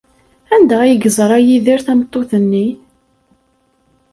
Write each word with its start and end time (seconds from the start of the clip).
Anda 0.53 0.77
ay 0.81 0.93
yeẓra 1.01 1.37
Yidir 1.47 1.79
tameṭṭut-nni? 1.85 2.65